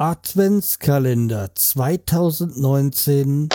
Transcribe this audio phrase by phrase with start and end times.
[0.00, 3.48] Adventskalender 2019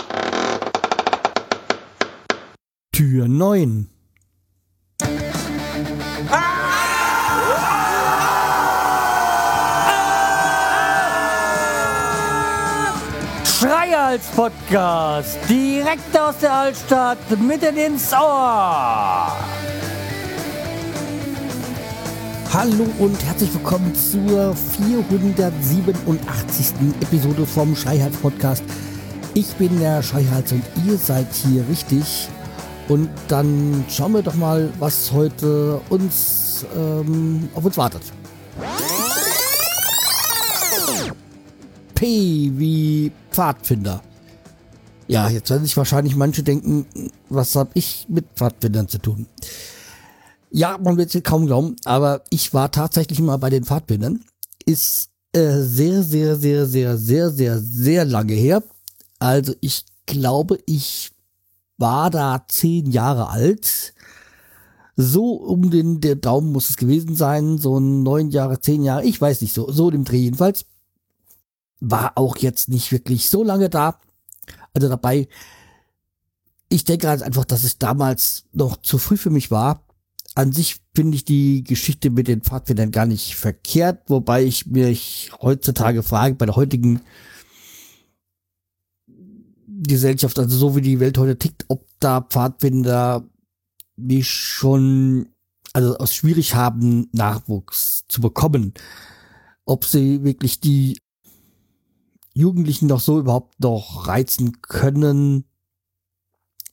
[2.92, 3.88] Tür 9
[13.46, 19.32] Schreihals Podcast, direkt aus der Altstadt, mitten ins Ohr.
[22.54, 26.72] Hallo und herzlich willkommen zur 487.
[27.00, 28.62] Episode vom Schreihals Podcast.
[29.34, 32.28] Ich bin der Schreihals und ihr seid hier richtig.
[32.86, 38.02] Und dann schauen wir doch mal, was heute uns ähm, auf uns wartet.
[41.96, 44.00] P wie Pfadfinder.
[45.08, 46.86] Ja, jetzt werden sich wahrscheinlich manche denken,
[47.28, 49.26] was habe ich mit Pfadfindern zu tun?
[50.56, 54.24] Ja, man wird es kaum glauben, aber ich war tatsächlich mal bei den Pfadfindern.
[54.64, 58.62] Ist äh, sehr, sehr, sehr, sehr, sehr, sehr, sehr lange her.
[59.18, 61.10] Also ich glaube, ich
[61.76, 63.94] war da zehn Jahre alt.
[64.94, 69.20] So um den der Daumen muss es gewesen sein, so neun Jahre, zehn Jahre, ich
[69.20, 70.66] weiß nicht so, so dem Dreh jedenfalls.
[71.80, 73.98] War auch jetzt nicht wirklich so lange da,
[74.72, 75.26] also dabei.
[76.68, 79.80] Ich denke halt einfach, dass es damals noch zu früh für mich war.
[80.36, 85.30] An sich finde ich die Geschichte mit den Pfadfindern gar nicht verkehrt, wobei ich mich
[85.40, 87.00] heutzutage frage, bei der heutigen
[89.66, 93.28] Gesellschaft, also so wie die Welt heute tickt, ob da Pfadfinder
[93.96, 95.28] nicht schon,
[95.72, 98.74] also aus schwierig haben, Nachwuchs zu bekommen.
[99.64, 100.98] Ob sie wirklich die
[102.32, 105.44] Jugendlichen noch so überhaupt noch reizen können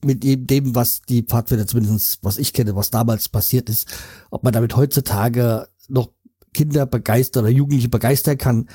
[0.03, 3.87] mit dem, was die Pfadfinder zumindest, was ich kenne, was damals passiert ist,
[4.29, 6.09] ob man damit heutzutage noch
[6.53, 8.69] Kinder begeistern oder Jugendliche begeistern kann,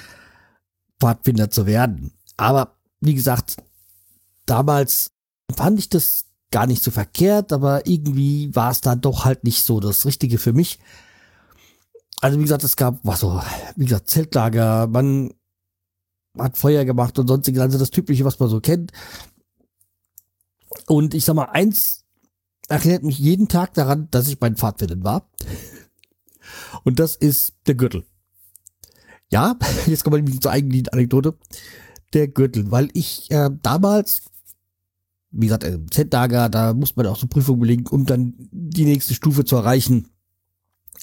[1.01, 2.13] Pfadfinder zu werden.
[2.37, 3.57] Aber wie gesagt,
[4.47, 5.13] damals
[5.55, 9.63] fand ich das gar nicht so verkehrt, aber irgendwie war es dann doch halt nicht
[9.63, 10.79] so das Richtige für mich.
[12.21, 13.41] Also wie gesagt, es gab, was so,
[13.77, 15.35] wie gesagt, Zeltlager, man
[16.39, 18.93] hat Feuer gemacht und sonstiges, also das Typische, was man so kennt.
[20.87, 22.05] Und ich sag mal, eins
[22.69, 25.31] erinnert mich jeden Tag daran, dass ich bei den war.
[26.85, 28.05] Und das ist der Gürtel.
[29.31, 31.37] Ja, jetzt kommen wir nämlich zur eigentlichen Anekdote.
[32.13, 34.23] Der Gürtel, weil ich äh, damals
[35.37, 39.15] wie gesagt, äh, Z-Lager, da muss man auch so Prüfungen belegen, um dann die nächste
[39.15, 40.09] Stufe zu erreichen.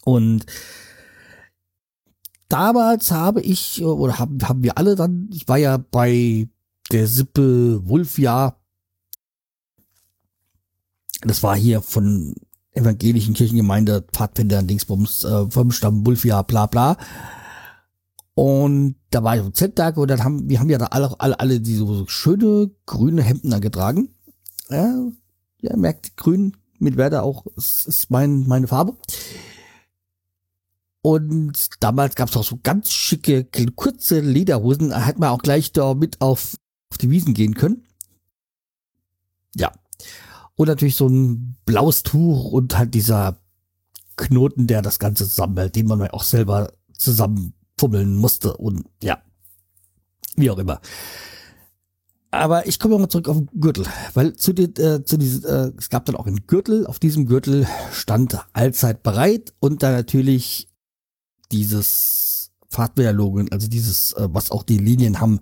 [0.03, 0.45] Und
[2.49, 6.47] damals habe ich, äh, oder haben, haben wir alle dann, ich war ja bei
[6.91, 8.59] der Sippe Wulfjahr.
[11.25, 12.35] Das war hier von
[12.73, 16.97] evangelischen Kirchengemeinde, Pfadfinder, Dingsbums, äh, vom Stamm Wulfjahr, bla bla.
[18.35, 21.39] Und da war ich am Z-Tag und dann haben, wir haben ja da alle, alle,
[21.39, 24.09] alle diese schöne grüne Hemden da getragen.
[24.69, 24.95] Ja,
[25.61, 28.97] ja merkt, grün mit Werder auch, ist, ist mein, meine Farbe.
[31.01, 33.45] Und damals gab es auch so ganz schicke,
[33.75, 34.89] kurze Lederhosen.
[34.89, 36.55] Da hätte man auch gleich da mit auf,
[36.89, 37.83] auf die Wiesen gehen können.
[39.55, 39.71] Ja.
[40.55, 43.37] Und natürlich so ein blaues Tuch und halt dieser
[44.15, 48.55] Knoten, der das Ganze zusammenhält, den man auch selber zusammenfummeln musste.
[48.57, 49.21] Und ja,
[50.35, 50.79] wie auch immer.
[52.33, 55.71] Aber ich komme mal zurück auf den Gürtel, weil zu, den, äh, zu diesem, äh,
[55.77, 56.87] es gab dann auch einen Gürtel.
[56.87, 60.67] Auf diesem Gürtel stand allzeit bereit und da natürlich
[61.51, 65.41] dieses Fahrtwehrlogo, also dieses, äh, was auch die Linien haben,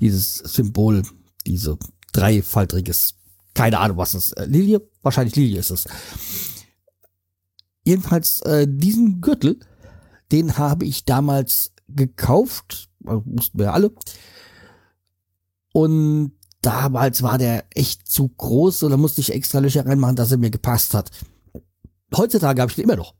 [0.00, 1.04] dieses Symbol,
[1.46, 1.78] diese
[2.12, 3.14] dreifaltiges,
[3.54, 5.86] keine Ahnung was es, äh, Lilie, wahrscheinlich Lilie ist es.
[7.84, 9.60] Jedenfalls äh, diesen Gürtel,
[10.32, 13.92] den habe ich damals gekauft, also mussten wir alle
[15.72, 16.32] und
[16.62, 20.38] damals war der echt zu groß und da musste ich extra Löcher reinmachen, dass er
[20.38, 21.10] mir gepasst hat.
[22.16, 23.14] Heutzutage habe ich den immer noch.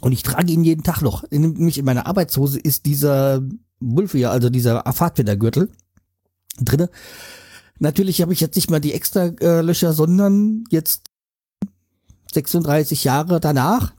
[0.00, 1.22] Und ich trage ihn jeden Tag noch.
[1.30, 3.42] Nämlich in meiner Arbeitshose ist dieser
[3.78, 5.70] Wulfia, also dieser Fahrtwintergürtel
[6.58, 6.90] drinne.
[7.82, 11.02] Natürlich habe ich jetzt nicht mal die extra äh, Löcher, sondern jetzt
[12.32, 13.92] 36 Jahre danach.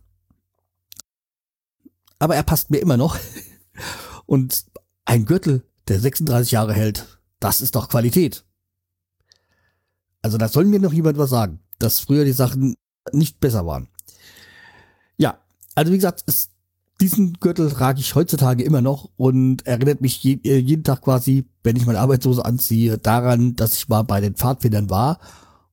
[2.17, 3.19] Aber er passt mir immer noch.
[4.25, 4.63] Und
[5.03, 8.45] ein Gürtel, der 36 Jahre hält, das ist doch Qualität.
[10.21, 12.75] Also da soll mir noch jemand was sagen, dass früher die Sachen
[13.11, 13.89] nicht besser waren.
[15.17, 15.43] Ja,
[15.75, 16.51] also wie gesagt, es,
[17.03, 21.45] diesen Gürtel trage ich heutzutage immer noch und erinnert mich je, äh, jeden Tag quasi,
[21.61, 25.19] wenn ich meine Arbeitshose anziehe, daran, dass ich mal bei den Pfadfindern war.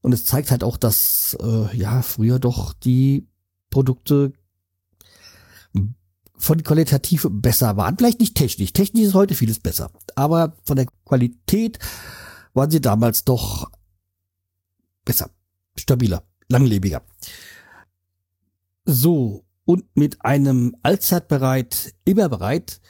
[0.00, 3.28] Und es zeigt halt auch, dass äh, ja früher doch die
[3.70, 4.32] Produkte
[6.36, 7.96] von qualitativ besser waren.
[7.96, 8.72] Vielleicht nicht technisch.
[8.72, 9.92] Technisch ist heute vieles besser.
[10.16, 11.78] Aber von der Qualität
[12.54, 13.70] waren sie damals doch
[15.04, 15.30] besser,
[15.76, 17.02] stabiler, langlebiger.
[18.84, 22.80] So, und mit einem allzeit bereit, immer bereit,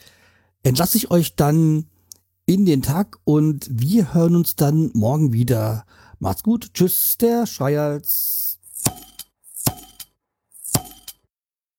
[0.62, 1.90] entlasse ich euch dann
[2.46, 5.84] in den Tag und wir hören uns dann morgen wieder.
[6.20, 6.72] Macht's gut.
[6.72, 8.49] Tschüss, der Schreihals.